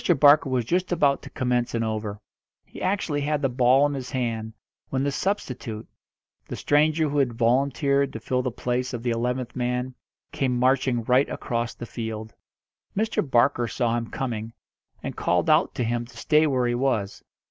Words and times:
Barker 0.19 0.49
was 0.49 0.65
just 0.65 0.91
about 0.91 1.21
to 1.21 1.29
commence 1.29 1.75
an 1.75 1.83
over. 1.83 2.19
He 2.65 2.81
actually 2.81 3.21
had 3.21 3.43
the 3.43 3.49
ball 3.49 3.85
in 3.85 3.93
his 3.93 4.09
hand, 4.09 4.53
when 4.89 5.03
the 5.03 5.11
substitute 5.11 5.87
the 6.47 6.55
stranger 6.55 7.07
who 7.07 7.19
had 7.19 7.33
volunteered 7.33 8.11
to 8.13 8.19
fill 8.19 8.41
the 8.41 8.49
place 8.49 8.93
of 8.95 9.03
the 9.03 9.11
eleventh 9.11 9.55
man 9.55 9.93
came 10.31 10.57
marching 10.57 11.03
right 11.03 11.29
across 11.29 11.75
the 11.75 11.85
field. 11.85 12.33
Mr. 12.97 13.21
Barker 13.21 13.67
saw 13.67 13.95
him 13.95 14.09
coming, 14.09 14.53
and 15.03 15.15
called 15.15 15.51
out 15.51 15.75
to 15.75 15.83
him 15.83 16.05
to 16.07 16.17
stay 16.17 16.47
where 16.47 16.65
he 16.65 16.73
was. 16.73 17.23